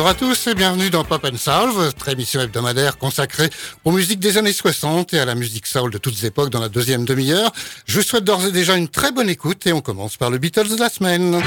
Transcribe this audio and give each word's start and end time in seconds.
Bonjour 0.00 0.12
à 0.12 0.14
tous 0.14 0.46
et 0.46 0.54
bienvenue 0.54 0.88
dans 0.88 1.04
Pop 1.04 1.22
and 1.30 1.36
Soul, 1.36 1.72
votre 1.72 2.08
émission 2.08 2.40
hebdomadaire 2.40 2.96
consacrée 2.96 3.50
aux 3.84 3.92
musiques 3.92 4.18
des 4.18 4.38
années 4.38 4.54
60 4.54 5.12
et 5.12 5.18
à 5.18 5.26
la 5.26 5.34
musique 5.34 5.66
soul 5.66 5.90
de 5.90 5.98
toutes 5.98 6.24
époques 6.24 6.48
dans 6.48 6.58
la 6.58 6.70
deuxième 6.70 7.04
demi-heure. 7.04 7.52
Je 7.84 7.98
vous 7.98 8.02
souhaite 8.02 8.24
d'ores 8.24 8.46
et 8.46 8.50
déjà 8.50 8.78
une 8.78 8.88
très 8.88 9.12
bonne 9.12 9.28
écoute 9.28 9.66
et 9.66 9.74
on 9.74 9.82
commence 9.82 10.16
par 10.16 10.30
le 10.30 10.38
Beatles 10.38 10.70
de 10.70 10.76
la 10.76 10.88
semaine. 10.88 11.42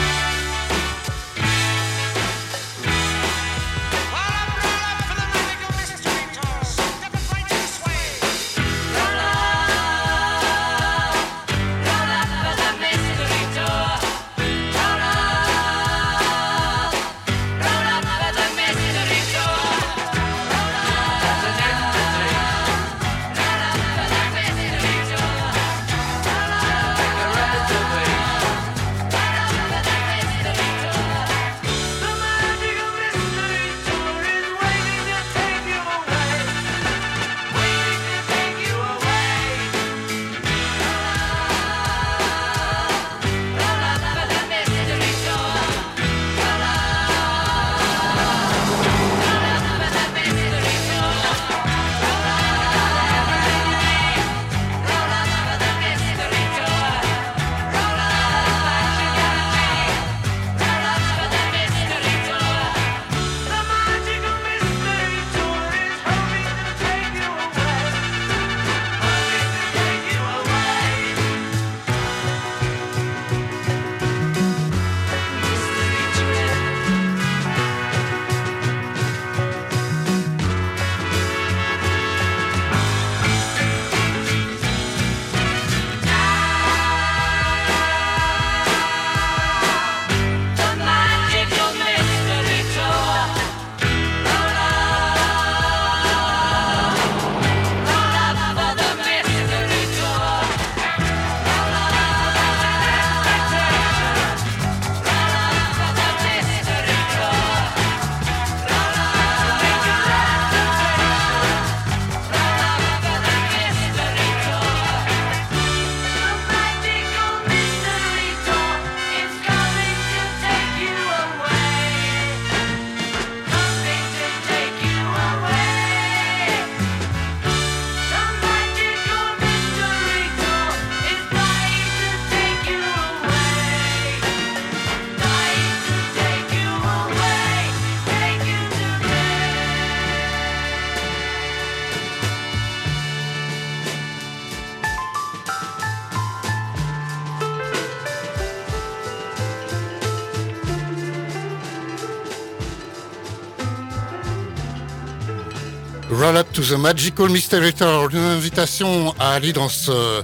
To 156.53 156.61
the 156.61 156.77
Magical 156.77 157.29
Mystery 157.29 157.73
Tour, 157.73 158.09
une 158.11 158.19
invitation 158.19 159.13
à 159.19 159.33
aller 159.33 159.53
dans 159.53 159.69
ce 159.69 160.22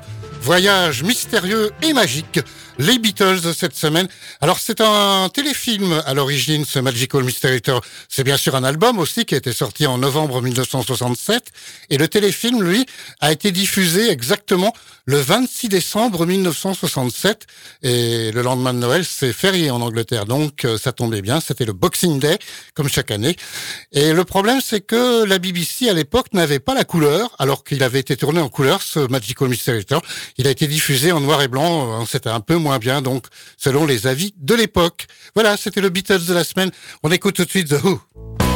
voyage 0.49 1.03
mystérieux 1.03 1.69
et 1.83 1.93
magique 1.93 2.39
les 2.79 2.97
Beatles 2.97 3.53
cette 3.53 3.75
semaine. 3.75 4.07
Alors 4.41 4.59
c'est 4.59 4.81
un 4.81 5.29
téléfilm 5.29 6.01
à 6.05 6.13
l'origine, 6.13 6.65
ce 6.65 6.79
Magical 6.79 7.23
Mystery 7.23 7.61
Tour. 7.61 7.81
C'est 8.07 8.23
bien 8.23 8.37
sûr 8.37 8.55
un 8.55 8.63
album 8.63 8.97
aussi 8.99 9.25
qui 9.25 9.35
a 9.35 9.37
été 9.37 9.51
sorti 9.51 9.85
en 9.85 9.97
novembre 9.97 10.41
1967. 10.41 11.49
Et 11.89 11.97
le 11.97 12.07
téléfilm, 12.07 12.63
lui, 12.63 12.85
a 13.19 13.33
été 13.33 13.51
diffusé 13.51 14.09
exactement 14.09 14.73
le 15.05 15.17
26 15.17 15.69
décembre 15.69 16.25
1967. 16.25 17.45
Et 17.83 18.31
le 18.31 18.41
lendemain 18.41 18.73
de 18.73 18.79
Noël, 18.79 19.03
c'est 19.03 19.33
férié 19.33 19.71
en 19.71 19.81
Angleterre. 19.81 20.25
Donc 20.25 20.63
euh, 20.63 20.77
ça 20.77 20.93
tombait 20.93 21.21
bien, 21.21 21.41
c'était 21.41 21.65
le 21.65 21.73
Boxing 21.73 22.17
Day, 22.19 22.39
comme 22.75 22.87
chaque 22.87 23.11
année. 23.11 23.35
Et 23.91 24.13
le 24.13 24.23
problème, 24.23 24.61
c'est 24.63 24.81
que 24.81 25.25
la 25.25 25.37
BBC 25.37 25.89
à 25.89 25.93
l'époque 25.93 26.27
n'avait 26.33 26.59
pas 26.59 26.73
la 26.73 26.85
couleur, 26.85 27.35
alors 27.39 27.65
qu'il 27.65 27.83
avait 27.83 27.99
été 27.99 28.15
tourné 28.15 28.39
en 28.39 28.49
couleur, 28.49 28.81
ce 28.81 28.99
Magical 28.99 29.49
Mystery 29.49 29.83
Tour. 29.83 30.01
Il 30.39 30.47
a 30.47 30.51
été 30.51 30.67
diffusé 30.67 31.11
en 31.11 31.19
noir 31.19 31.41
et 31.41 31.49
blanc, 31.49 32.05
c'était 32.05 32.29
un 32.29 32.39
peu 32.39 32.55
moins 32.55 32.79
bien, 32.79 33.01
donc, 33.01 33.25
selon 33.57 33.85
les 33.85 34.07
avis 34.07 34.33
de 34.37 34.55
l'époque. 34.55 35.07
Voilà, 35.35 35.57
c'était 35.57 35.81
le 35.81 35.89
Beatles 35.89 36.25
de 36.25 36.33
la 36.33 36.45
semaine. 36.45 36.71
On 37.03 37.11
écoute 37.11 37.35
tout 37.35 37.43
de 37.43 37.49
suite 37.49 37.67
The 37.67 37.83
Who. 37.83 38.48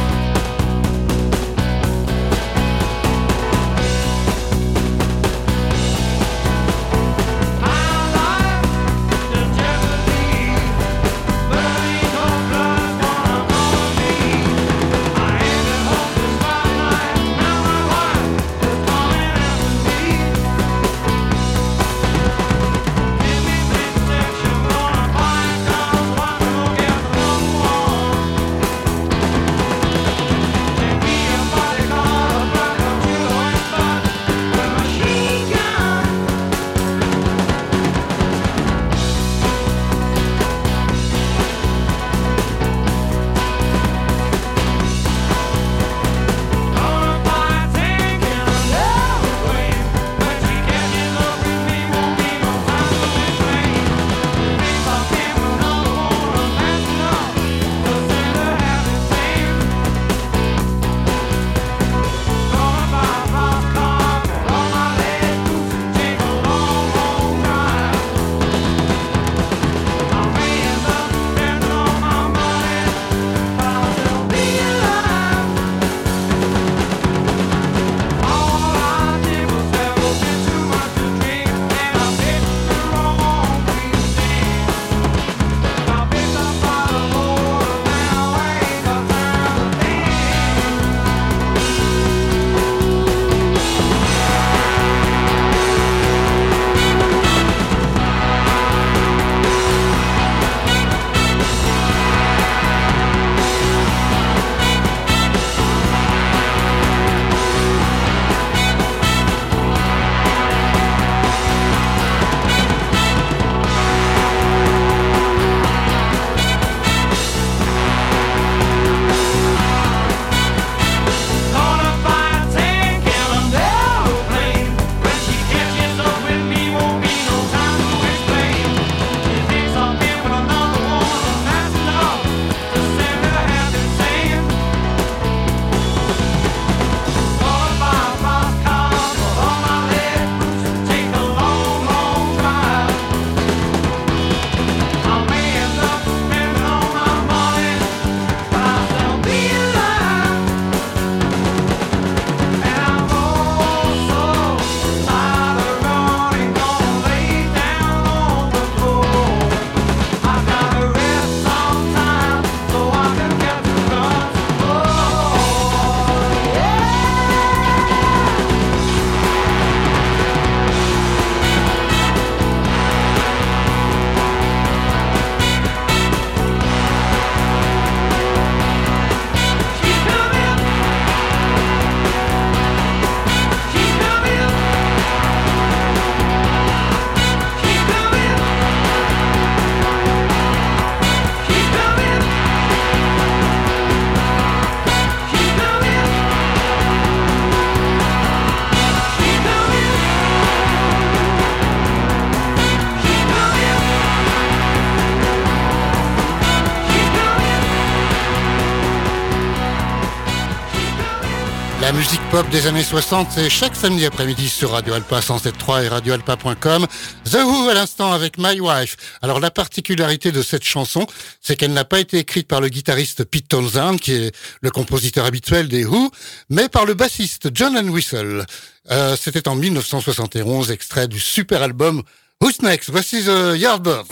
Pop 212.34 212.50
des 212.50 212.66
années 212.66 212.82
60, 212.82 213.28
c'est 213.30 213.48
chaque 213.48 213.76
samedi 213.76 214.04
après-midi 214.04 214.48
sur 214.48 214.72
Radio 214.72 214.94
Alpa 214.94 215.20
107.3 215.20 215.84
et 215.84 215.88
radioalpa.com. 215.88 216.84
The 217.30 217.34
Who 217.34 217.68
à 217.68 217.74
l'instant 217.74 218.10
avec 218.10 218.38
My 218.38 218.58
Wife. 218.58 218.96
Alors 219.22 219.38
la 219.38 219.52
particularité 219.52 220.32
de 220.32 220.42
cette 220.42 220.64
chanson, 220.64 221.06
c'est 221.40 221.54
qu'elle 221.54 221.72
n'a 221.72 221.84
pas 221.84 222.00
été 222.00 222.18
écrite 222.18 222.48
par 222.48 222.60
le 222.60 222.70
guitariste 222.70 223.22
Pete 223.22 223.46
Townsend, 223.46 223.98
qui 223.98 224.14
est 224.14 224.36
le 224.62 224.70
compositeur 224.72 225.26
habituel 225.26 225.68
des 225.68 225.84
Who, 225.84 226.10
mais 226.50 226.68
par 226.68 226.86
le 226.86 226.94
bassiste 226.94 227.50
John 227.54 227.88
Whistle. 227.88 228.44
Euh, 228.90 229.16
C'était 229.16 229.46
en 229.46 229.54
1971, 229.54 230.72
extrait 230.72 231.06
du 231.06 231.20
super 231.20 231.62
album 231.62 232.02
Who's 232.40 232.62
Next? 232.62 232.90
Voici 232.90 233.22
The 233.22 233.56
Yardbirds. 233.56 234.08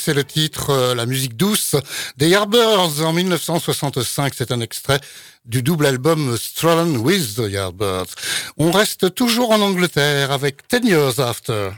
C'est 0.00 0.14
le 0.14 0.24
titre, 0.24 0.70
euh, 0.70 0.94
la 0.94 1.04
musique 1.04 1.36
douce 1.36 1.76
des 2.16 2.28
Yardbirds 2.28 3.04
en 3.04 3.12
1965. 3.12 4.32
C'est 4.34 4.50
un 4.50 4.60
extrait 4.60 4.98
du 5.44 5.62
double 5.62 5.86
album 5.86 6.36
Strolling 6.38 6.96
with 6.98 7.36
the 7.36 7.50
Yardbirds. 7.50 8.14
On 8.56 8.70
reste 8.70 9.14
toujours 9.14 9.50
en 9.50 9.60
Angleterre 9.60 10.32
avec 10.32 10.66
Ten 10.68 10.86
Years 10.86 11.20
After. 11.20 11.70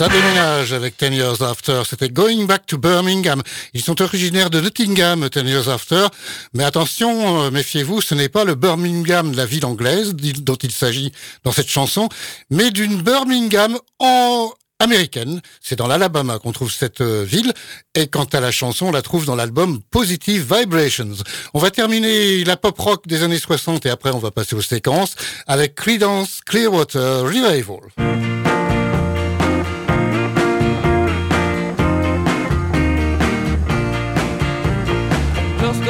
Ça 0.00 0.08
déménage 0.08 0.72
avec 0.72 0.96
Ten 0.96 1.12
Years 1.12 1.42
After. 1.42 1.82
C'était 1.86 2.08
Going 2.08 2.46
Back 2.46 2.64
to 2.64 2.78
Birmingham. 2.78 3.42
Ils 3.74 3.82
sont 3.82 4.00
originaires 4.00 4.48
de 4.48 4.58
Nottingham, 4.58 5.28
Ten 5.28 5.46
Years 5.46 5.68
After. 5.68 6.06
Mais 6.54 6.64
attention, 6.64 7.42
euh, 7.42 7.50
méfiez-vous, 7.50 8.00
ce 8.00 8.14
n'est 8.14 8.30
pas 8.30 8.44
le 8.44 8.54
Birmingham 8.54 9.30
de 9.30 9.36
la 9.36 9.44
ville 9.44 9.66
anglaise 9.66 10.14
dont 10.14 10.54
il 10.54 10.72
s'agit 10.72 11.12
dans 11.44 11.52
cette 11.52 11.68
chanson, 11.68 12.08
mais 12.48 12.70
d'une 12.70 13.02
Birmingham 13.02 13.76
en 13.98 14.50
américaine. 14.78 15.42
C'est 15.60 15.76
dans 15.76 15.86
l'Alabama 15.86 16.38
qu'on 16.38 16.52
trouve 16.52 16.72
cette 16.72 17.02
euh, 17.02 17.22
ville. 17.22 17.52
Et 17.94 18.06
quant 18.06 18.24
à 18.24 18.40
la 18.40 18.52
chanson, 18.52 18.86
on 18.86 18.92
la 18.92 19.02
trouve 19.02 19.26
dans 19.26 19.36
l'album 19.36 19.80
Positive 19.90 20.50
Vibrations. 20.50 21.12
On 21.52 21.58
va 21.58 21.70
terminer 21.70 22.42
la 22.44 22.56
pop 22.56 22.78
rock 22.78 23.06
des 23.06 23.22
années 23.22 23.38
60 23.38 23.84
et 23.84 23.90
après 23.90 24.12
on 24.12 24.18
va 24.18 24.30
passer 24.30 24.56
aux 24.56 24.62
séquences 24.62 25.14
avec 25.46 25.74
Creedence 25.74 26.40
Clearwater 26.46 27.24
Revival. 27.24 28.39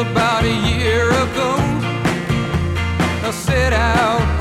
About 0.01 0.45
a 0.45 0.55
year 0.71 1.11
ago. 1.11 1.51
I 3.23 3.31
set 3.33 3.75
out 3.75 4.40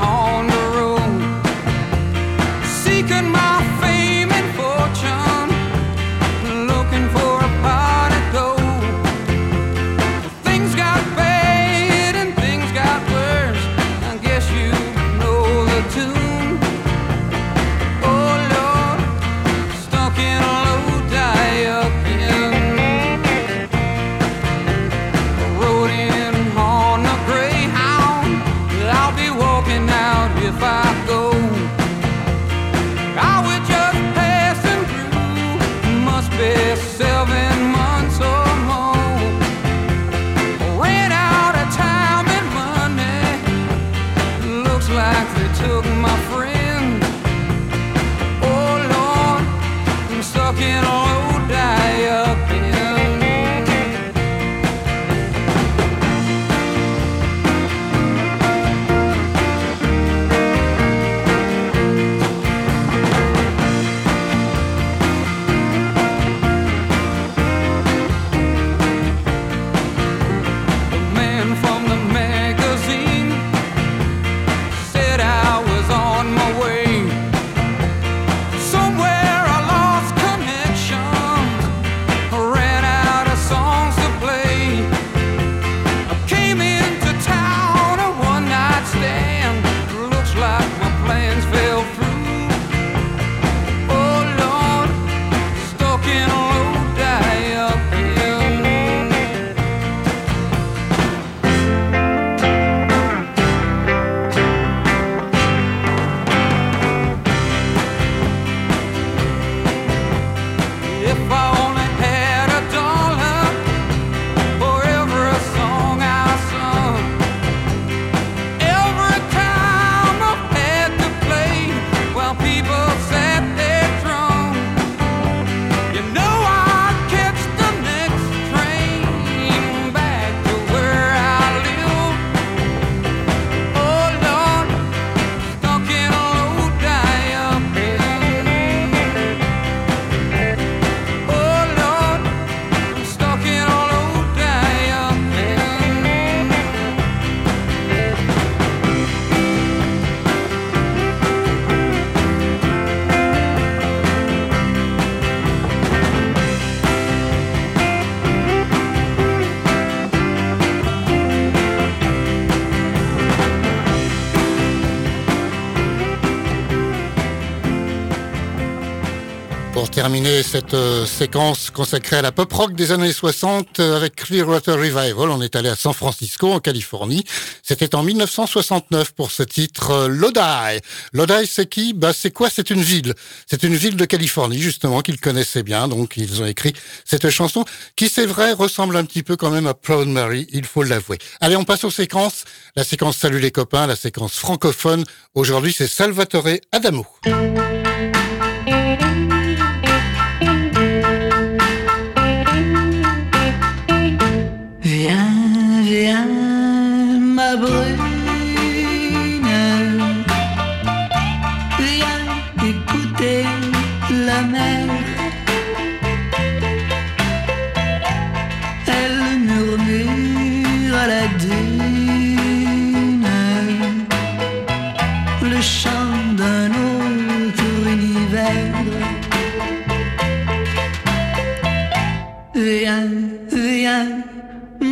Pour 170.00 170.06
terminer 170.06 170.42
cette 170.42 170.72
euh, 170.72 171.04
séquence 171.04 171.68
consacrée 171.68 172.16
à 172.16 172.22
la 172.22 172.32
pop 172.32 172.50
rock 172.50 172.72
des 172.74 172.90
années 172.90 173.12
60 173.12 173.80
euh, 173.80 173.96
avec 173.98 174.16
Clearwater 174.16 174.76
Revival, 174.76 175.28
on 175.28 175.42
est 175.42 175.54
allé 175.56 175.68
à 175.68 175.76
San 175.76 175.92
Francisco 175.92 176.50
en 176.50 176.58
Californie. 176.58 177.22
C'était 177.62 177.94
en 177.94 178.02
1969 178.02 179.12
pour 179.12 179.30
ce 179.30 179.42
titre 179.42 179.90
euh, 179.90 180.08
Lodi. 180.08 180.80
Lodi, 181.12 181.46
c'est 181.46 181.68
qui? 181.68 181.92
Bah 181.92 182.14
c'est 182.14 182.30
quoi? 182.30 182.48
C'est 182.48 182.70
une 182.70 182.80
ville. 182.80 183.12
C'est 183.46 183.62
une 183.62 183.76
ville 183.76 183.94
de 183.96 184.06
Californie 184.06 184.58
justement 184.58 185.02
qu'ils 185.02 185.20
connaissaient 185.20 185.62
bien, 185.62 185.86
donc 185.86 186.16
ils 186.16 186.40
ont 186.40 186.46
écrit 186.46 186.72
cette 187.04 187.28
chanson 187.28 187.66
qui 187.94 188.08
c'est 188.08 188.24
vrai 188.24 188.54
ressemble 188.54 188.96
un 188.96 189.04
petit 189.04 189.22
peu 189.22 189.36
quand 189.36 189.50
même 189.50 189.66
à 189.66 189.74
Proud 189.74 190.08
Mary, 190.08 190.46
il 190.50 190.64
faut 190.64 190.82
l'avouer. 190.82 191.18
Allez, 191.42 191.56
on 191.56 191.64
passe 191.64 191.84
aux 191.84 191.90
séquences. 191.90 192.44
La 192.74 192.84
séquence 192.84 193.18
Salut 193.18 193.38
les 193.38 193.50
copains, 193.50 193.86
la 193.86 193.96
séquence 193.96 194.32
francophone. 194.32 195.04
Aujourd'hui, 195.34 195.74
c'est 195.76 195.88
Salvatore 195.88 196.48
Adamo. 196.72 197.06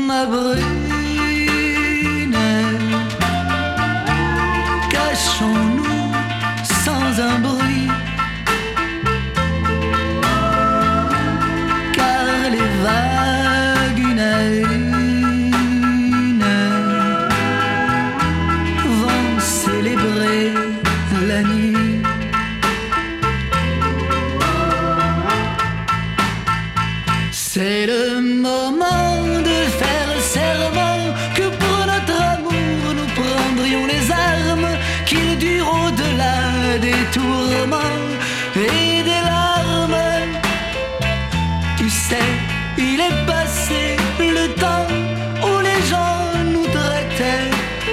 m'a 0.08 0.24
brûlé. 0.24 0.77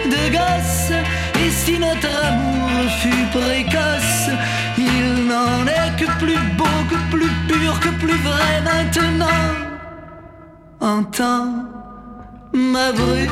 De 0.09 0.23
gosses. 0.31 0.93
Et 1.43 1.49
si 1.49 1.79
notre 1.79 2.09
amour 2.27 2.89
fut 3.01 3.25
précoce, 3.31 4.29
il 4.77 5.27
n'en 5.27 5.65
est 5.67 5.91
que 5.99 6.05
plus 6.19 6.39
beau, 6.57 6.77
que 6.89 6.97
plus 7.15 7.31
pur, 7.47 7.79
que 7.79 7.89
plus 8.03 8.19
vrai 8.29 8.61
maintenant. 8.63 9.45
Entends 10.79 11.65
ma 12.53 12.91
brune, 12.91 13.29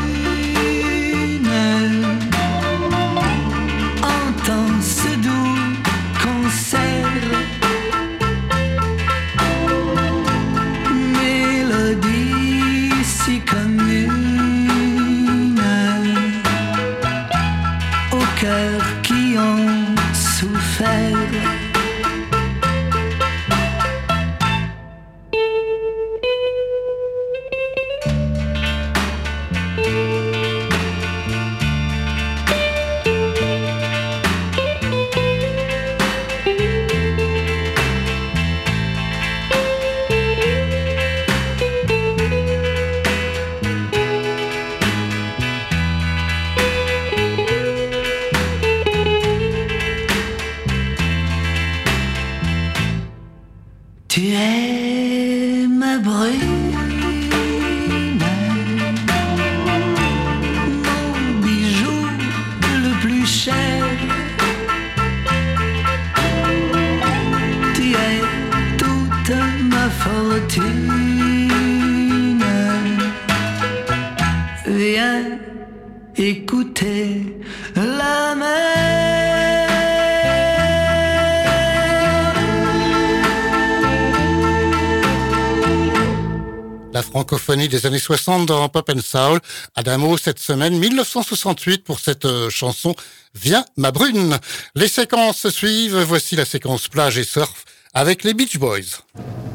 La 86.94 87.02
francophonie 87.02 87.68
des 87.68 87.88
années 87.88 87.98
60 87.98 88.46
dans 88.46 88.70
Pop 88.70 88.88
and 88.96 89.02
Soul. 89.02 89.40
Adamo, 89.76 90.16
cette 90.16 90.38
semaine, 90.38 90.78
1968 90.78 91.84
pour 91.84 92.00
cette 92.00 92.26
euh, 92.26 92.52
chanson 92.52 92.94
Viens 93.34 93.66
ma 93.78 93.90
brune. 93.90 94.38
Les 94.76 94.88
séquences 94.88 95.50
suivent. 95.50 95.98
Voici 96.04 96.36
la 96.36 96.46
séquence 96.46 96.88
plage 96.88 97.18
et 97.18 97.24
surf 97.24 97.66
avec 97.96 98.24
les 98.24 98.36
Beach 98.36 98.60
Boys. 98.60 99.02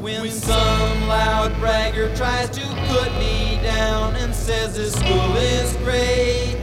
When 0.01 0.29
some 0.29 1.07
loud 1.07 1.57
bragger 1.61 2.09
tries 2.13 2.49
to 2.49 2.61
put 2.89 3.09
me 3.17 3.57
down 3.63 4.15
and 4.17 4.33
says 4.33 4.73
this 4.73 4.91
school 4.91 5.37
is 5.37 5.77
great, 5.85 6.57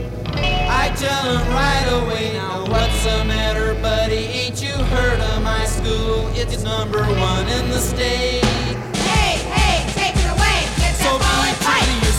I 0.68 0.92
tell 0.94 1.24
him 1.24 1.54
right 1.54 1.88
away, 2.02 2.34
now 2.34 2.66
what's 2.70 3.02
the 3.02 3.24
matter, 3.24 3.74
buddy? 3.80 4.26
Ain't 4.26 4.62
you 4.62 4.72
heard 4.94 5.20
of 5.20 5.42
my 5.42 5.64
school? 5.64 6.30
It's 6.34 6.62
number 6.62 7.02
one 7.02 7.48
in 7.48 7.70
the 7.70 7.78
state. 7.78 8.65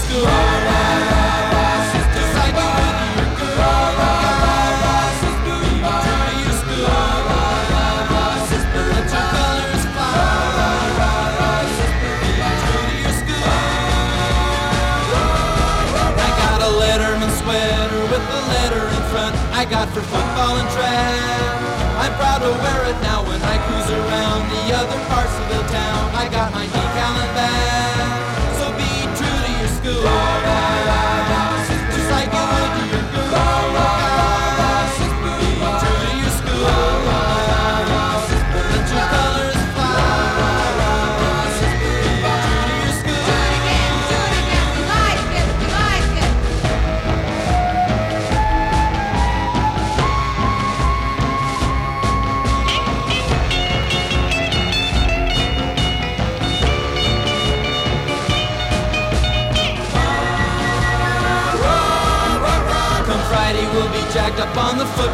I 0.07 0.15
got 16.39 16.61
a 16.61 16.71
letterman 16.71 17.31
sweater 17.35 18.01
with 18.07 18.23
a 18.23 18.41
letter 18.47 18.87
in 18.87 19.03
front. 19.11 19.35
I 19.51 19.65
got 19.69 19.89
for 19.89 19.99
football 19.99 20.55
and 20.55 20.69
track. 20.71 21.51
I'm 21.99 22.13
proud 22.15 22.39
to 22.39 22.51
wear 22.63 22.85
it 22.87 22.95
now 23.03 23.27
when 23.27 23.41
I 23.41 23.57
cruise 23.67 23.91
around 23.91 24.47
the 24.55 24.73
other 24.73 24.99
parts 25.09 25.35
of 25.35 25.49
the 25.49 25.59
town. 25.67 26.15
I 26.15 26.29
got 26.31 26.53
my 26.53 26.86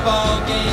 ball 0.04 0.46
game. 0.46 0.73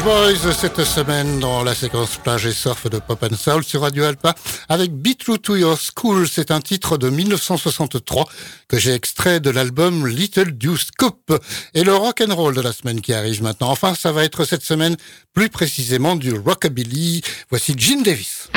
Beach 0.00 0.04
Boys 0.04 0.52
cette 0.52 0.84
semaine 0.84 1.40
dans 1.40 1.62
la 1.62 1.74
séquence 1.74 2.16
plage 2.16 2.46
et 2.46 2.52
surf 2.52 2.88
de 2.88 2.98
Pop 2.98 3.22
and 3.22 3.36
Soul 3.36 3.64
sur 3.64 3.82
Radio 3.82 4.04
Alpa 4.04 4.34
avec 4.68 4.92
Be 4.92 5.16
True 5.18 5.38
to 5.38 5.56
Your 5.56 5.76
School. 5.78 6.28
C'est 6.28 6.50
un 6.50 6.60
titre 6.60 6.96
de 6.96 7.10
1963 7.10 8.26
que 8.68 8.78
j'ai 8.78 8.94
extrait 8.94 9.40
de 9.40 9.50
l'album 9.50 10.06
Little 10.06 10.52
Deuce 10.52 10.90
Coupe 10.96 11.38
et 11.74 11.84
le 11.84 11.94
rock 11.94 12.22
and 12.26 12.34
roll 12.34 12.54
de 12.54 12.60
la 12.60 12.72
semaine 12.72 13.00
qui 13.00 13.12
arrive 13.12 13.42
maintenant. 13.42 13.70
Enfin, 13.70 13.94
ça 13.94 14.12
va 14.12 14.24
être 14.24 14.44
cette 14.44 14.64
semaine 14.64 14.96
plus 15.34 15.48
précisément 15.48 16.16
du 16.16 16.32
rockabilly. 16.32 17.22
Voici 17.50 17.74
Gene 17.76 18.02
Davis. 18.02 18.48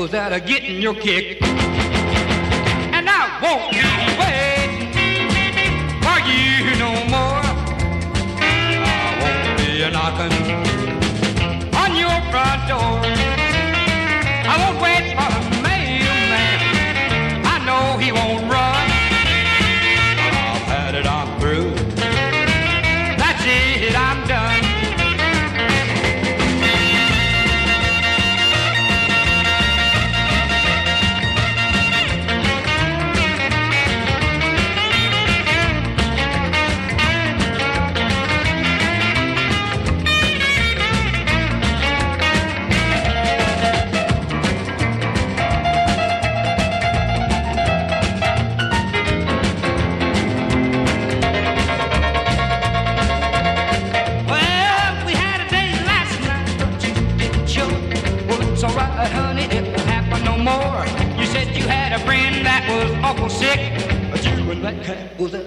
Was 0.00 0.14
out 0.14 0.32
of 0.32 0.46
getting 0.46 0.80
your 0.80 0.94
kick. 0.94 1.42
And 1.42 3.06
I 3.06 3.38
won't 3.42 3.89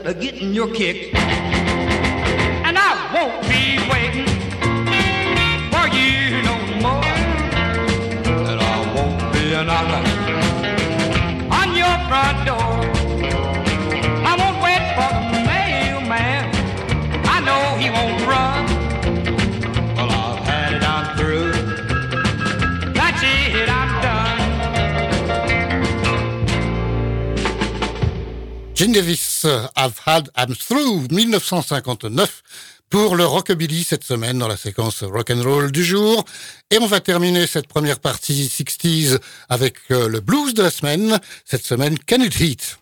of 0.05 0.19
getting 0.19 0.53
your 0.53 0.67
kick. 0.73 1.13
And 1.15 2.77
I 2.77 2.91
won't 3.13 3.41
be 3.43 3.79
waiting 3.91 4.27
for 5.71 5.87
you 5.95 6.41
no 6.43 6.55
more. 6.83 7.05
And 8.49 8.59
I 8.61 8.93
won't 8.95 9.33
be 9.33 9.53
a 9.53 9.63
knocking 9.63 10.07
on 11.51 11.75
your 11.75 11.95
front 12.09 12.45
door. 12.45 12.83
I 14.25 14.43
I've 29.45 29.99
had, 30.05 30.29
I'm 30.35 30.55
through, 30.55 31.07
1959 31.09 32.41
pour 32.89 33.15
le 33.15 33.25
rockabilly 33.25 33.83
cette 33.83 34.03
semaine 34.03 34.37
dans 34.37 34.47
la 34.47 34.55
séquence 34.55 35.03
rock 35.03 35.31
and 35.31 35.41
roll 35.41 35.71
du 35.71 35.83
jour. 35.83 36.25
Et 36.69 36.77
on 36.77 36.85
va 36.85 36.99
terminer 36.99 37.47
cette 37.47 37.67
première 37.67 37.99
partie 37.99 38.47
60s 38.47 39.19
avec 39.49 39.77
euh, 39.89 40.07
le 40.07 40.19
blues 40.19 40.53
de 40.53 40.61
la 40.61 40.69
semaine. 40.69 41.19
Cette 41.43 41.65
semaine, 41.65 41.97
Can 42.07 42.21
It 42.21 42.39
Heat? 42.39 42.77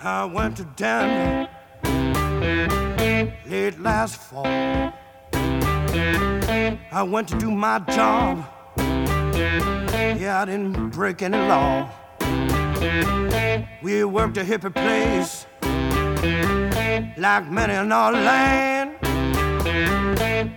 I 0.00 0.24
went 0.24 0.56
to 0.56 0.64
Denver 0.76 1.48
late 3.50 3.80
last 3.80 4.16
fall. 4.16 4.92
I 6.90 7.02
went 7.02 7.28
to 7.28 7.38
do 7.38 7.50
my 7.50 7.78
job. 7.80 8.44
Yeah, 8.76 10.42
I 10.42 10.44
didn't 10.44 10.90
break 10.90 11.22
any 11.22 11.38
law. 11.38 11.88
We 13.82 14.04
worked 14.04 14.36
a 14.36 14.44
hippie 14.44 14.72
place 14.72 15.46
like 17.16 17.50
many 17.50 17.74
in 17.74 17.92
our 17.92 18.12
land. 18.12 18.96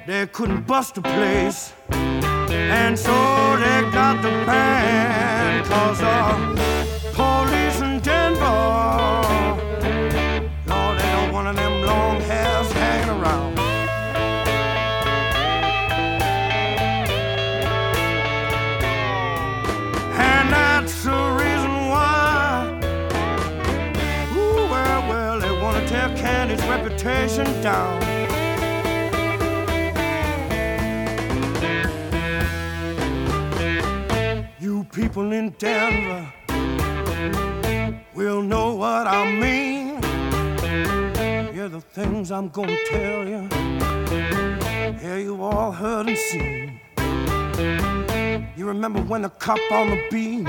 They 0.08 0.28
couldn't 0.28 0.68
bust 0.68 0.96
the 0.96 1.02
place. 1.02 1.74
And 1.92 2.98
so 2.98 3.12
they 3.58 3.82
got 3.92 4.22
the 4.22 4.30
ban. 4.46 5.66
Cause 5.66 6.02
uh, 6.02 6.36
police 7.14 7.61
reputation 27.42 27.62
down. 27.62 28.02
You 34.60 34.84
people 34.92 35.32
in 35.32 35.50
Denver 35.58 36.32
will 38.14 38.42
know 38.42 38.76
what 38.76 39.08
I 39.08 39.32
mean. 39.32 40.02
Yeah, 41.56 41.68
the 41.68 41.82
things 41.82 42.32
I'm 42.32 42.50
gonna 42.50 42.78
tell 42.90 43.28
you. 43.28 43.48
Yeah, 45.02 45.18
you 45.18 45.42
all 45.42 45.72
heard 45.72 46.08
and 46.08 46.18
seen. 46.18 46.80
You 48.56 48.68
remember 48.68 49.02
when 49.02 49.24
the 49.24 49.30
cop 49.30 49.60
on 49.72 49.90
the 49.90 50.02
beat 50.12 50.48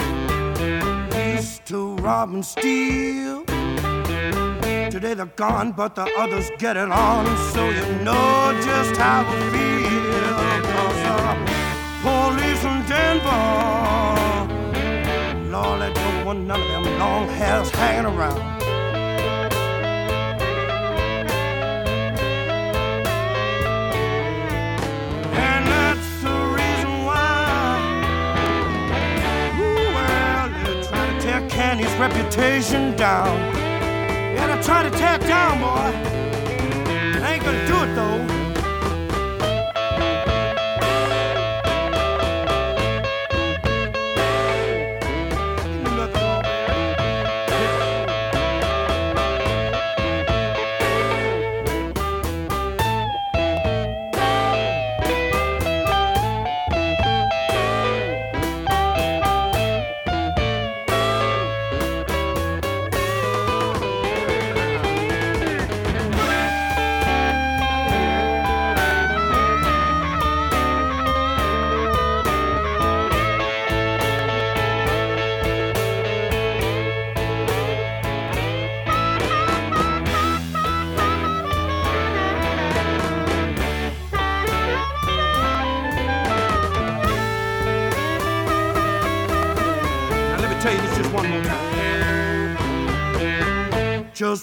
used 1.37 1.64
to 1.66 1.96
rob 1.96 2.35
and 2.35 2.44
steal? 2.44 3.51
Today 4.92 5.14
they're 5.14 5.24
gone, 5.24 5.72
but 5.72 5.94
the 5.94 6.05
others 6.18 6.50
get 6.59 6.76
it 6.76 6.90
on, 6.90 7.24
so 7.55 7.70
you 7.70 7.81
know 8.05 8.52
just 8.62 8.94
how 8.98 9.22
it 9.22 9.50
feels. 9.50 10.66
Cause 10.66 11.02
uh, 11.09 11.35
police 12.02 12.62
in 12.62 12.85
Denver, 12.85 13.44
Lord, 15.50 15.81
they 15.81 15.92
don't 15.94 16.26
want 16.26 16.40
none 16.40 16.61
of 16.61 16.68
them 16.68 16.85
long 16.98 17.26
hairs 17.26 17.70
hanging 17.70 18.05
around. 18.05 18.38
And 25.33 25.66
that's 25.68 26.22
the 26.22 26.37
reason 26.52 27.05
why. 27.07 27.81
Ooh, 29.59 29.88
well, 29.94 30.50
they're 30.64 30.85
trying 30.85 31.18
to 31.18 31.24
tear 31.24 31.40
Candy's 31.48 31.94
reputation 31.94 32.94
down. 32.94 33.62
Yeah, 34.42 34.57
they're 34.57 34.62
trying 34.64 34.90
to 34.90 34.98
tear 34.98 35.14
it 35.14 35.20
down, 35.20 35.61
boy. 35.61 35.92
They 37.20 37.35
ain't 37.35 37.44
gonna 37.44 37.64
do 37.64 37.76
it 37.85 37.94
though. 37.94 38.41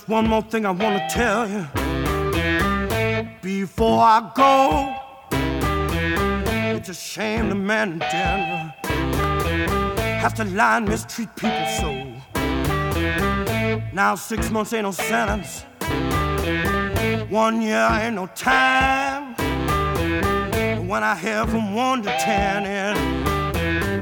One 0.09 0.27
more 0.27 0.41
thing 0.41 0.65
I 0.65 0.71
want 0.71 0.97
to 0.97 1.07
tell 1.15 1.47
you 1.47 1.67
before 3.41 4.01
I 4.01 4.31
go. 4.35 4.95
It's 6.75 6.89
a 6.89 6.95
shame 6.95 7.49
the 7.49 7.55
man 7.55 7.93
in 7.93 7.99
Denver 7.99 8.73
has 10.19 10.33
to 10.33 10.45
lie 10.45 10.77
and 10.77 10.87
mistreat 10.87 11.29
people 11.35 11.65
so. 11.79 11.91
Now 13.93 14.15
six 14.15 14.49
months 14.49 14.73
ain't 14.73 14.83
no 14.83 14.91
sentence. 14.91 15.63
One 17.29 17.61
year 17.61 17.87
ain't 17.91 18.15
no 18.15 18.25
time. 18.33 19.35
When 20.87 21.03
I 21.03 21.15
hear 21.15 21.45
from 21.45 21.75
one 21.75 22.01
to 22.01 22.09
ten, 22.17 22.63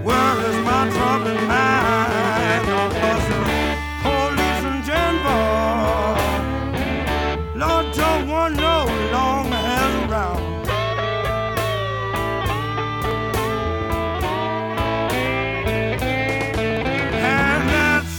where 0.06 0.40
is 0.50 0.56
my 0.64 0.90
troubled 0.90 1.48
mind? 1.50 2.27
Don't 7.98 8.28
want 8.28 8.56
no 8.56 8.86
long 9.12 9.52
hands 9.52 10.12
around. 10.12 10.44
And 17.14 17.70
that's 17.70 18.18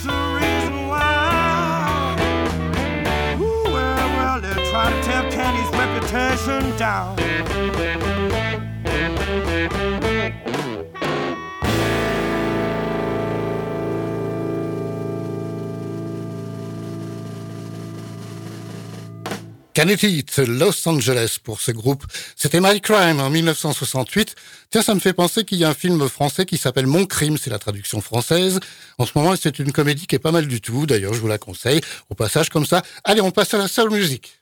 Kennedy, 19.78 20.24
Los 20.38 20.88
Angeles 20.88 21.38
pour 21.40 21.60
ce 21.60 21.70
groupe. 21.70 22.04
C'était 22.34 22.60
My 22.60 22.80
Crime 22.80 23.20
en 23.20 23.30
1968. 23.30 24.34
Tiens, 24.70 24.82
ça 24.82 24.92
me 24.92 24.98
fait 24.98 25.12
penser 25.12 25.44
qu'il 25.44 25.58
y 25.58 25.64
a 25.64 25.68
un 25.68 25.74
film 25.74 26.08
français 26.08 26.46
qui 26.46 26.56
s'appelle 26.56 26.88
Mon 26.88 27.06
Crime, 27.06 27.38
c'est 27.38 27.48
la 27.48 27.60
traduction 27.60 28.00
française. 28.00 28.58
En 28.98 29.06
ce 29.06 29.12
moment, 29.14 29.36
c'est 29.40 29.60
une 29.60 29.70
comédie 29.70 30.08
qui 30.08 30.16
est 30.16 30.18
pas 30.18 30.32
mal 30.32 30.48
du 30.48 30.60
tout. 30.60 30.84
D'ailleurs, 30.84 31.14
je 31.14 31.20
vous 31.20 31.28
la 31.28 31.38
conseille. 31.38 31.80
Au 32.10 32.16
passage, 32.16 32.48
comme 32.48 32.66
ça. 32.66 32.82
Allez, 33.04 33.20
on 33.20 33.30
passe 33.30 33.54
à 33.54 33.58
la 33.58 33.68
soul 33.68 33.92
music. 33.92 34.37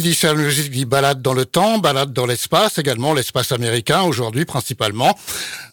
Qui 0.00 0.16
dit 0.16 0.26
music 0.34 0.70
dit 0.70 0.86
balade 0.86 1.20
dans 1.20 1.34
le 1.34 1.44
temps, 1.44 1.76
balade 1.76 2.14
dans 2.14 2.24
l'espace, 2.24 2.78
également 2.78 3.12
l'espace 3.12 3.52
américain 3.52 4.00
aujourd'hui 4.00 4.46
principalement. 4.46 5.14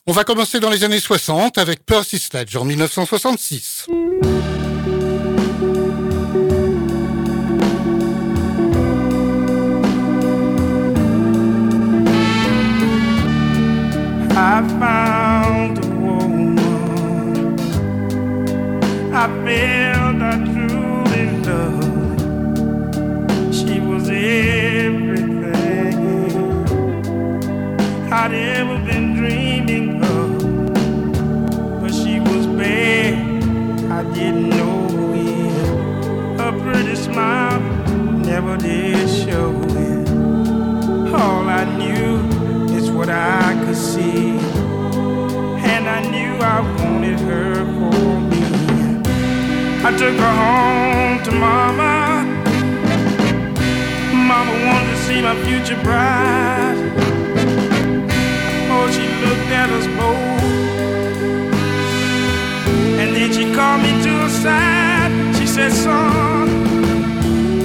On 0.06 0.12
va 0.12 0.26
commencer 0.26 0.60
dans 0.60 0.70
les 0.70 0.84
années 0.84 1.00
60 1.00 1.58
avec 1.58 1.86
Percy 1.86 2.20
Sledge 2.20 2.58
en 2.58 2.66
1966. 2.66 3.86
I 14.36 14.62
found 14.78 15.78
a 15.78 15.88
woman 16.02 16.58
I 19.14 19.28
felt 19.46 20.07
I 43.18 43.54
could 43.66 43.76
see. 43.76 44.38
And 45.74 45.90
I 45.90 46.00
knew 46.12 46.34
I 46.56 46.60
wanted 46.80 47.20
her 47.20 47.56
for 47.76 48.20
me. 48.30 48.44
I 49.84 49.92
took 49.98 50.16
her 50.26 50.36
home 50.44 51.24
to 51.26 51.32
mama. 51.32 51.96
Mama 54.14 54.54
wanted 54.68 54.90
to 54.92 54.98
see 55.08 55.22
my 55.22 55.36
future 55.46 55.82
bride. 55.84 56.78
Oh, 58.74 58.86
she 58.96 59.06
looked 59.26 59.52
at 59.62 59.70
us 59.78 59.88
both. 59.98 60.44
And 63.02 63.16
then 63.16 63.34
she 63.34 63.54
called 63.56 63.82
me 63.82 63.92
to 64.04 64.10
her 64.10 64.30
side. 64.30 65.36
She 65.38 65.48
said, 65.48 65.72
son, 65.72 66.48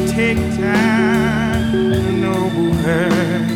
take 0.08 0.38
time 0.56 1.72
to 1.72 2.12
know 2.12 2.48
her. 2.84 3.51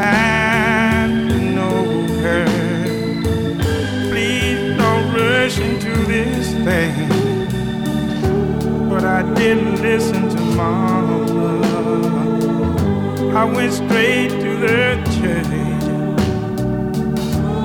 Time 0.00 1.54
know 1.54 1.84
her. 2.22 2.46
Please 4.08 4.76
don't 4.78 5.06
rush 5.14 5.58
into 5.58 5.92
this 6.06 6.46
thing. 6.66 7.08
But 8.88 9.04
I 9.04 9.22
didn't 9.34 9.82
listen 9.82 10.28
to 10.30 10.40
mama. 10.56 11.70
I 13.36 13.44
went 13.44 13.72
straight 13.72 14.30
to 14.30 14.50
the 14.66 14.96
church. 15.16 15.50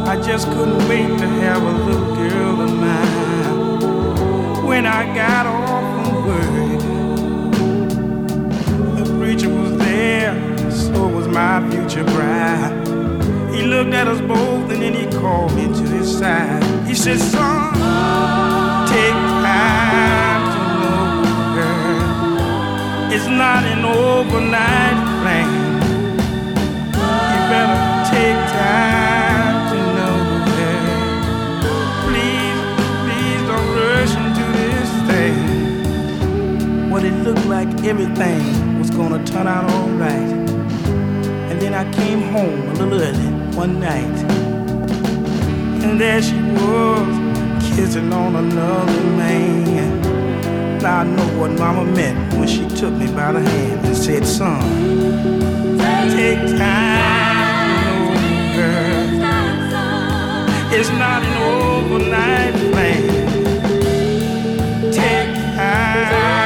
I 0.07 0.21
just 0.21 0.47
couldn't 0.49 0.87
wait 0.89 1.07
to 1.21 1.27
have 1.45 1.63
a 1.63 1.71
little 1.87 2.15
girl 2.15 2.61
of 2.61 2.71
mine. 2.85 4.65
When 4.65 4.85
I 4.85 5.01
got 5.15 5.45
off 5.45 5.85
from 5.95 6.15
work, 6.27 6.81
the 8.97 9.05
preacher 9.17 9.49
was 9.49 9.77
there, 9.77 10.33
so 10.75 11.07
was 11.07 11.27
my 11.27 11.67
future 11.69 12.03
bride. 12.03 12.73
He 13.53 13.63
looked 13.63 13.93
at 13.93 14.07
us 14.07 14.19
both 14.21 14.69
and 14.71 14.81
then 14.81 14.93
he 14.93 15.05
called 15.19 15.53
me 15.55 15.67
to 15.67 15.83
his 15.95 16.17
side. 16.19 16.63
He 16.85 16.93
said, 16.93 17.19
Son, 17.19 17.73
take 18.87 19.17
time 19.45 20.43
to 20.53 20.59
know 20.81 21.23
her. 21.55 23.15
It's 23.15 23.27
not 23.27 23.63
an 23.63 23.85
overnight 23.85 24.97
thing. 25.23 25.49
You 27.31 27.39
better 27.53 27.79
take 28.11 28.39
time 28.51 29.55
to 29.71 29.77
know 29.95 30.17
her. 30.51 30.75
Please, 32.07 32.59
please 33.03 33.41
don't 33.49 33.69
rush 33.79 34.13
into 34.21 34.45
this 34.59 34.89
thing. 35.09 36.89
What 36.89 37.03
it 37.05 37.13
looked 37.23 37.45
like 37.45 37.69
everything 37.85 38.77
was 38.77 38.89
gonna 38.89 39.23
turn 39.25 39.47
out 39.47 39.69
alright. 39.71 40.34
I 41.75 41.91
came 41.91 42.21
home 42.21 42.69
a 42.69 42.73
little 42.73 43.01
early 43.01 43.31
one 43.55 43.81
night. 43.81 44.17
And 45.83 45.99
there 45.99 46.21
she 46.21 46.39
was, 46.41 47.07
kissing 47.75 48.13
on 48.13 48.35
another 48.37 49.03
man. 49.17 50.01
Now 50.81 50.99
I 50.99 51.03
know 51.03 51.39
what 51.39 51.51
mama 51.51 51.83
meant 51.83 52.33
when 52.35 52.47
she 52.47 52.65
took 52.69 52.93
me 52.93 53.07
by 53.07 53.33
the 53.33 53.41
hand 53.41 53.85
and 53.85 53.97
said, 53.97 54.25
son, 54.25 54.61
take 56.15 56.57
time 56.57 56.95
know. 58.55 58.87
It's 60.71 60.89
not 60.89 61.23
an 61.23 61.37
overnight 61.43 62.55
thing. 62.73 63.03
Take 64.91 65.33
time 65.55 66.44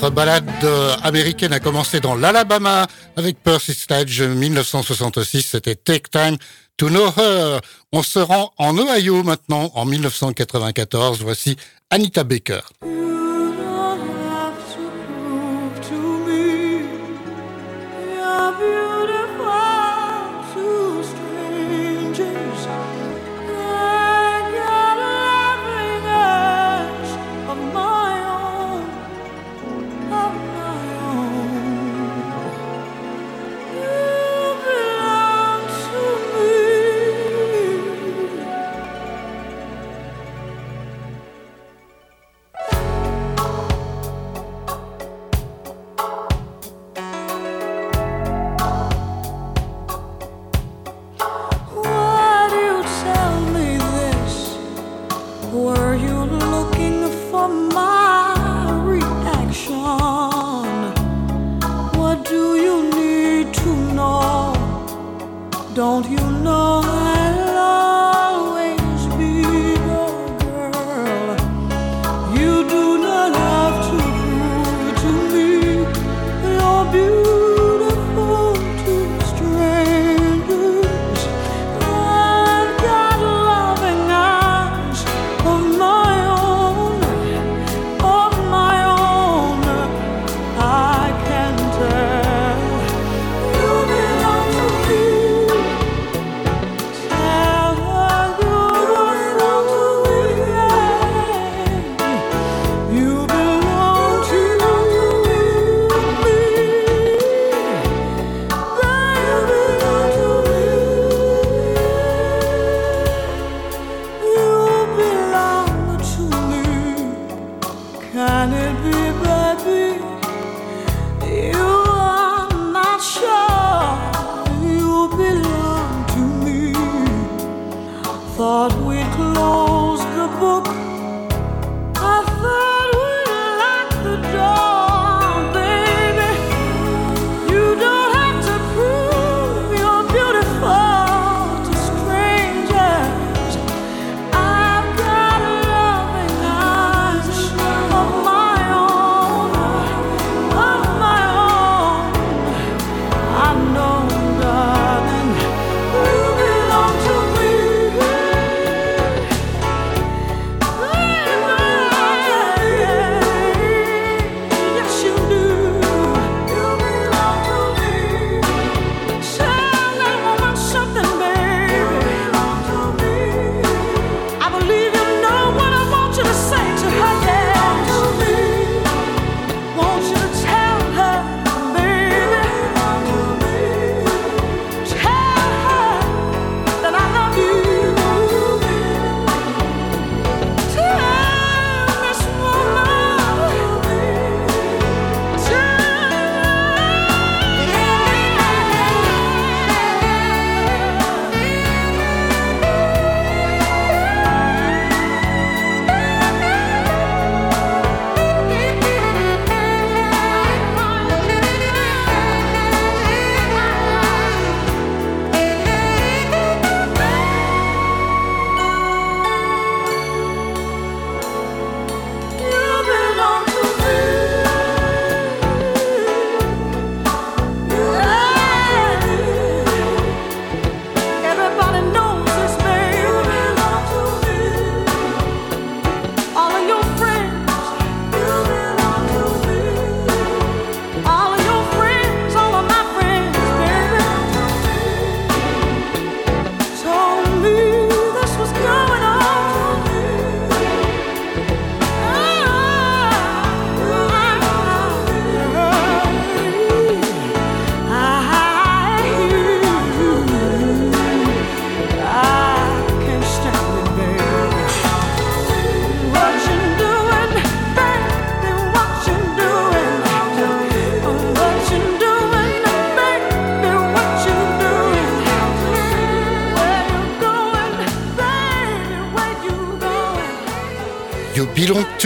Notre 0.00 0.14
balade 0.14 0.48
euh, 0.62 0.94
américaine 1.02 1.52
a 1.52 1.58
commencé 1.58 1.98
dans 1.98 2.14
l'Alabama 2.14 2.86
avec 3.16 3.42
Percy 3.42 3.74
Sledge 3.74 4.22
1966. 4.22 5.42
C'était 5.42 5.74
Take 5.74 6.08
Time 6.12 6.36
to 6.76 6.86
Know 6.86 7.08
Her. 7.16 7.58
On 7.92 8.04
se 8.04 8.20
rend 8.20 8.52
en 8.58 8.78
Ohio 8.78 9.24
maintenant 9.24 9.72
en 9.74 9.84
1994. 9.86 11.18
Voici 11.22 11.56
Anita 11.90 12.22
Baker. 12.22 12.60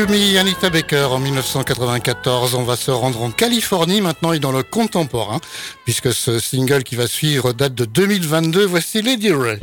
To 0.02 0.08
Me, 0.08 0.36
Anita 0.36 0.68
Baker 0.68 1.08
en 1.12 1.20
1994. 1.20 2.56
On 2.56 2.64
va 2.64 2.74
se 2.76 2.90
rendre 2.90 3.22
en 3.22 3.30
Californie 3.30 4.00
maintenant 4.00 4.32
et 4.32 4.40
dans 4.40 4.50
le 4.50 4.64
contemporain, 4.64 5.38
puisque 5.84 6.12
ce 6.12 6.40
single 6.40 6.82
qui 6.82 6.96
va 6.96 7.06
suivre 7.06 7.52
date 7.52 7.74
de 7.74 7.84
2022. 7.84 8.64
Voici 8.64 9.00
Lady 9.00 9.32
Ray. 9.32 9.60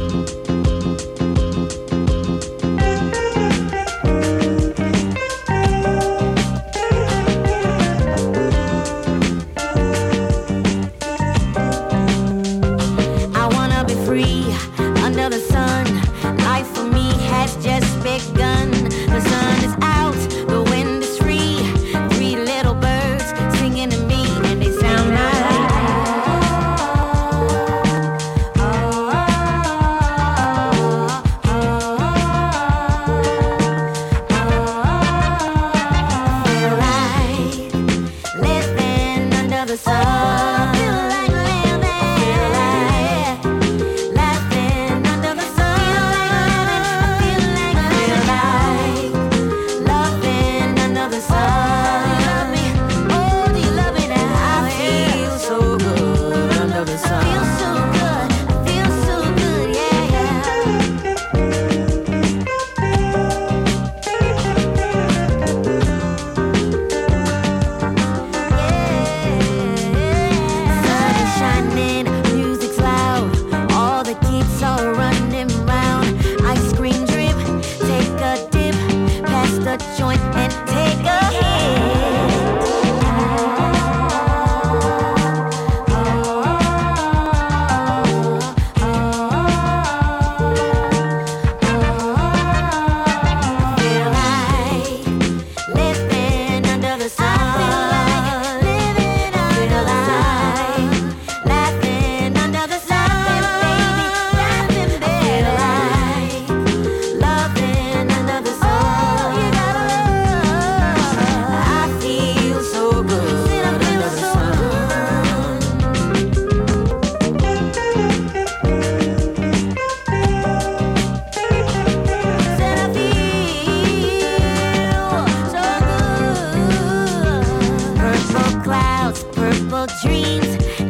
dreams, 130.02 130.48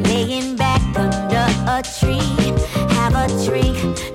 laying 0.08 0.56
back 0.56 0.82
under 0.96 1.46
a 1.68 1.82
tree. 2.00 2.54
Have 2.96 3.16
a 3.16 3.28
drink. 3.46 4.09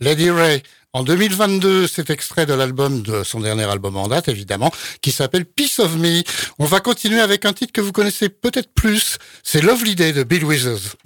Lady 0.00 0.30
Ray. 0.30 0.62
En 0.92 1.04
2022, 1.04 1.86
cet 1.86 2.10
extrait 2.10 2.46
de 2.46 2.52
l'album 2.52 3.02
de 3.02 3.22
son 3.22 3.38
dernier 3.38 3.62
album 3.62 3.96
en 3.96 4.08
date, 4.08 4.26
évidemment, 4.26 4.72
qui 5.02 5.12
s'appelle 5.12 5.44
Peace 5.44 5.78
of 5.78 5.96
Me. 5.96 6.22
On 6.58 6.64
va 6.64 6.80
continuer 6.80 7.20
avec 7.20 7.44
un 7.44 7.52
titre 7.52 7.72
que 7.72 7.80
vous 7.80 7.92
connaissez 7.92 8.28
peut-être 8.28 8.72
plus. 8.74 9.18
C'est 9.44 9.62
Lovely 9.62 9.94
Day 9.94 10.12
de 10.12 10.24
Bill 10.24 10.44
Withers. 10.44 10.96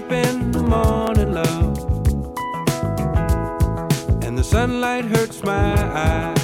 up 0.00 0.12
in 0.12 0.50
the 0.50 0.62
morning, 0.62 1.34
love, 1.34 1.76
and 4.24 4.38
the 4.38 4.44
sunlight 4.44 5.04
hurts 5.04 5.42
my 5.42 5.74
eyes. 5.94 6.39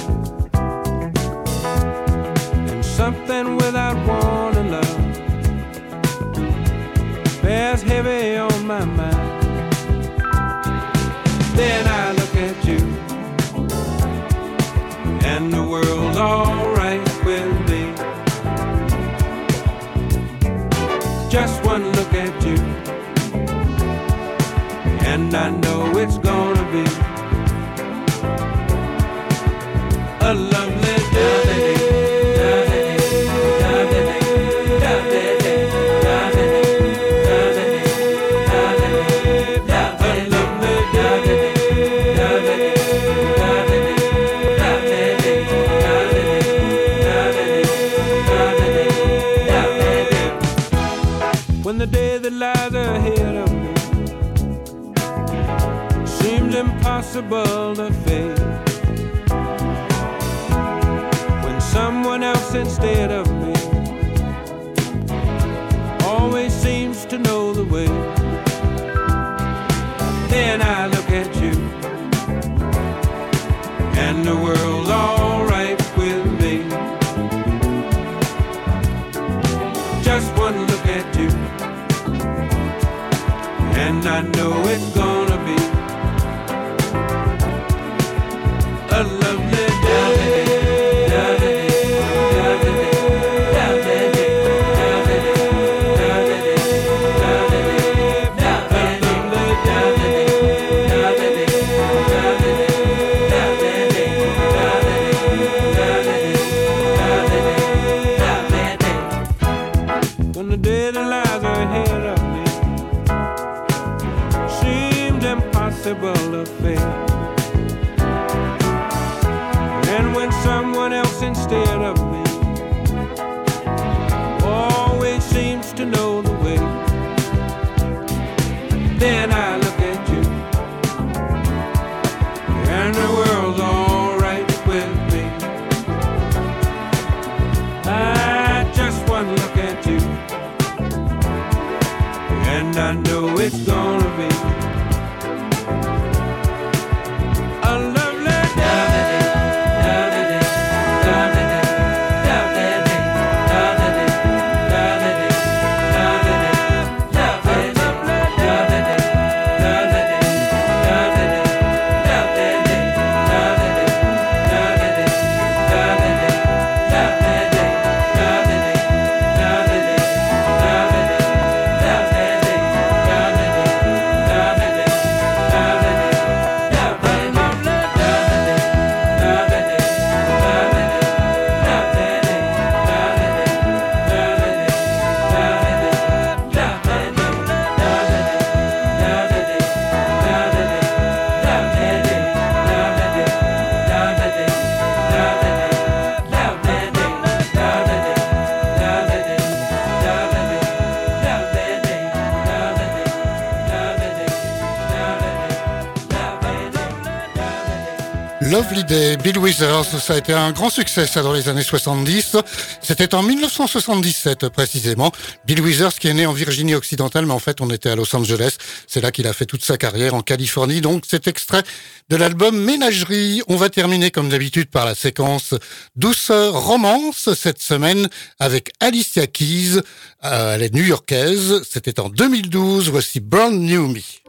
Lovely 208.69 208.83
Day, 208.83 209.17
Bill 209.17 209.37
Withers, 209.37 209.85
ça 210.01 210.15
a 210.15 210.17
été 210.17 210.33
un 210.33 210.51
grand 210.51 210.69
succès 210.69 211.07
ça 211.07 211.21
dans 211.21 211.31
les 211.31 211.47
années 211.47 211.63
70. 211.63 212.35
C'était 212.81 213.15
en 213.15 213.23
1977 213.23 214.49
précisément. 214.49 215.13
Bill 215.45 215.61
Withers 215.61 215.97
qui 215.97 216.09
est 216.09 216.13
né 216.13 216.25
en 216.25 216.33
Virginie 216.33 216.75
occidentale, 216.75 217.25
mais 217.25 217.33
en 217.33 217.39
fait 217.39 217.61
on 217.61 217.69
était 217.69 217.89
à 217.89 217.95
Los 217.95 218.13
Angeles. 218.13 218.57
C'est 218.85 218.99
là 218.99 219.11
qu'il 219.13 219.25
a 219.25 219.31
fait 219.31 219.45
toute 219.45 219.63
sa 219.63 219.77
carrière 219.77 220.15
en 220.15 220.21
Californie. 220.21 220.81
Donc 220.81 221.03
cet 221.07 221.29
extrait 221.29 221.63
de 222.09 222.17
l'album 222.17 222.57
Ménagerie. 222.57 223.41
On 223.47 223.55
va 223.55 223.69
terminer 223.69 224.11
comme 224.11 224.27
d'habitude 224.27 224.69
par 224.69 224.85
la 224.85 224.95
séquence 224.95 225.53
douceur 225.95 226.53
romance 226.53 227.33
cette 227.35 227.61
semaine 227.61 228.09
avec 228.37 228.71
Alicia 228.81 229.27
Keys. 229.27 229.79
Euh, 230.25 230.55
elle 230.55 230.63
est 230.63 230.73
new-yorkaise. 230.73 231.61
C'était 231.71 232.01
en 232.01 232.09
2012. 232.09 232.89
Voici 232.89 233.21
Brand 233.21 233.53
New 233.53 233.87
Me. 233.87 234.26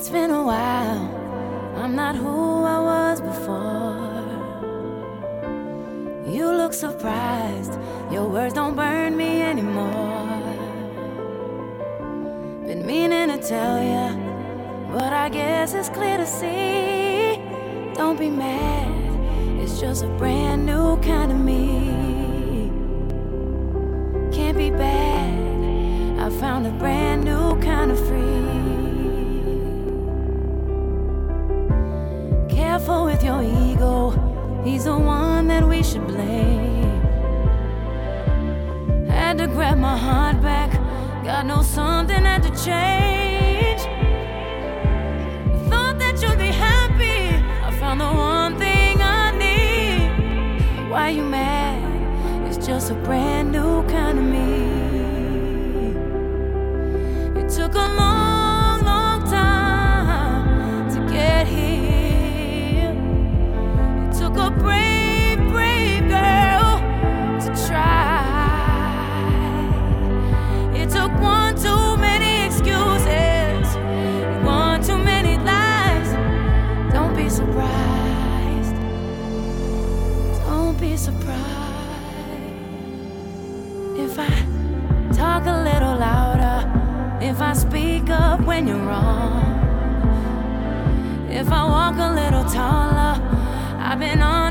It's 0.00 0.08
been 0.08 0.30
a 0.30 0.42
while. 0.42 1.74
I'm 1.76 1.94
not 1.94 2.16
who 2.16 2.64
I 2.64 2.80
was 2.80 3.20
before. 3.20 3.98
You 6.26 6.46
look 6.50 6.72
surprised. 6.72 7.78
Your 8.10 8.26
words 8.26 8.54
don't 8.54 8.74
burn 8.74 9.14
me 9.14 9.42
anymore. 9.42 10.40
Been 12.66 12.86
meaning 12.86 13.28
to 13.28 13.36
tell 13.46 13.82
ya, 13.82 14.14
but 14.90 15.12
I 15.12 15.28
guess 15.28 15.74
it's 15.74 15.90
clear 15.90 16.16
to 16.16 16.26
see. 16.26 17.38
Don't 17.92 18.18
be 18.18 18.30
mad. 18.30 19.60
It's 19.60 19.78
just 19.78 20.02
a 20.02 20.08
brand 20.16 20.64
new 20.64 20.96
kind 21.02 21.30
of 21.30 21.38
me. 21.38 22.72
Can't 24.32 24.56
be 24.56 24.70
bad. 24.70 26.20
I 26.20 26.30
found 26.40 26.66
a 26.66 26.70
brand 26.70 27.22
new 27.24 27.60
kind 27.60 27.90
of 27.90 27.98
free. 28.08 28.69
Careful 32.70 33.04
with 33.04 33.24
your 33.24 33.42
ego, 33.42 34.12
he's 34.62 34.84
the 34.84 34.96
one 34.96 35.48
that 35.48 35.66
we 35.66 35.82
should 35.82 36.06
blame. 36.06 37.02
Had 39.08 39.38
to 39.38 39.48
grab 39.48 39.76
my 39.76 39.96
heart 39.96 40.40
back, 40.40 40.70
God 41.24 41.46
knows 41.46 41.66
something 41.66 42.24
had 42.24 42.44
to 42.44 42.50
change. 42.64 43.80
Thought 45.68 45.98
that 45.98 46.22
you'd 46.22 46.38
be 46.38 46.52
happy, 46.52 47.34
I 47.66 47.76
found 47.80 48.00
the 48.00 48.06
one 48.06 48.56
thing 48.56 49.02
I 49.02 49.36
need. 49.36 50.90
Why 50.92 51.08
you 51.08 51.24
mad? 51.24 51.82
It's 52.46 52.64
just 52.64 52.92
a 52.92 52.94
brand 52.94 53.50
new 53.50 53.82
kind 53.88 54.16
of 54.16 54.24
me. 54.24 54.70
It 57.40 57.48
took 57.50 57.74
a 57.74 57.88
long, 57.98 58.09
if 87.30 87.40
I 87.40 87.52
speak 87.52 88.10
up 88.10 88.40
when 88.40 88.66
you're 88.66 88.76
wrong. 88.76 89.30
If 91.30 91.48
I 91.52 91.64
walk 91.64 91.94
a 91.96 92.12
little 92.12 92.44
taller, 92.50 93.14
I've 93.78 94.00
been 94.00 94.20
under 94.20 94.49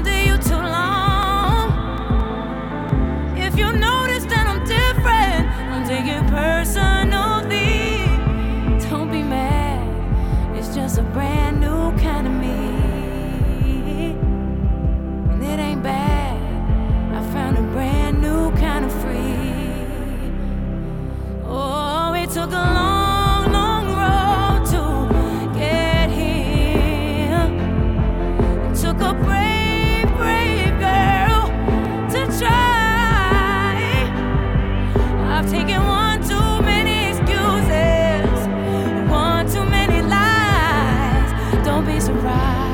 surprise. 42.10 42.69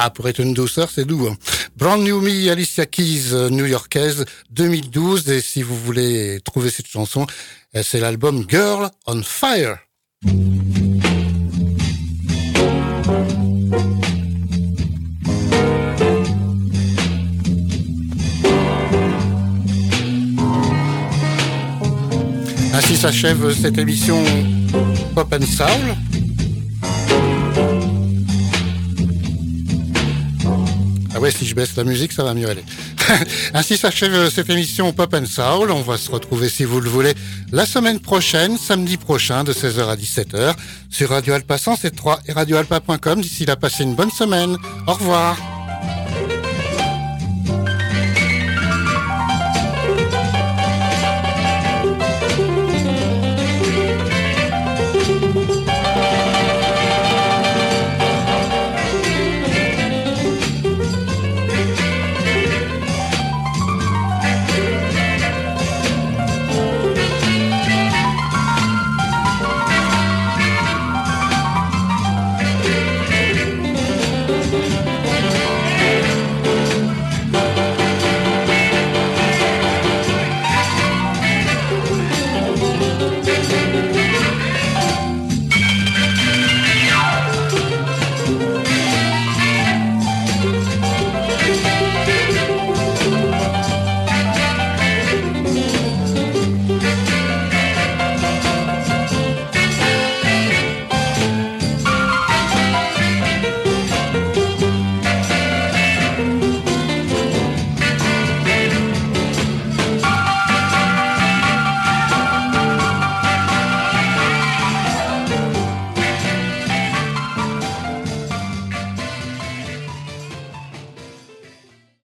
Ah, 0.00 0.10
pour 0.10 0.28
être 0.28 0.38
une 0.38 0.54
douceur, 0.54 0.88
c'est 0.94 1.04
doux. 1.04 1.26
hein. 1.26 1.36
Brand 1.76 2.00
New 2.00 2.20
Me, 2.20 2.52
Alicia 2.52 2.86
Keys, 2.86 3.32
euh, 3.32 3.50
new-yorkaise, 3.50 4.26
2012. 4.52 5.28
Et 5.28 5.40
si 5.40 5.60
vous 5.64 5.76
voulez 5.76 6.40
trouver 6.44 6.70
cette 6.70 6.86
chanson, 6.86 7.26
euh, 7.74 7.82
c'est 7.84 7.98
l'album 7.98 8.46
Girl 8.48 8.90
on 9.08 9.20
Fire. 9.24 9.78
Ainsi 22.72 22.96
s'achève 22.96 23.52
cette 23.52 23.78
émission 23.78 24.22
Pop 25.14 25.32
and 25.32 25.46
Soul. 25.46 25.96
Ah 31.18 31.20
ouais, 31.20 31.32
si 31.32 31.44
je 31.44 31.54
baisse 31.56 31.74
la 31.74 31.82
musique, 31.82 32.12
ça 32.12 32.22
va 32.22 32.32
mieux 32.32 32.48
aller. 32.48 32.62
Ainsi 33.54 33.76
s'achève 33.76 34.30
cette 34.30 34.50
émission 34.50 34.92
Pop 34.92 35.12
and 35.14 35.26
Soul. 35.26 35.72
On 35.72 35.82
va 35.82 35.98
se 35.98 36.12
retrouver, 36.12 36.48
si 36.48 36.62
vous 36.62 36.80
le 36.80 36.88
voulez, 36.88 37.12
la 37.50 37.66
semaine 37.66 37.98
prochaine, 37.98 38.56
samedi 38.56 38.96
prochain, 38.98 39.42
de 39.42 39.52
16h 39.52 39.88
à 39.88 39.96
17h, 39.96 40.54
sur 40.88 41.08
Radio 41.08 41.34
Alpa 41.34 41.56
107.3 41.56 42.18
et 42.28 42.32
radioalpa.com. 42.32 43.20
D'ici 43.20 43.46
là, 43.46 43.56
passez 43.56 43.82
une 43.82 43.96
bonne 43.96 44.12
semaine. 44.12 44.56
Au 44.86 44.92
revoir. 44.92 45.36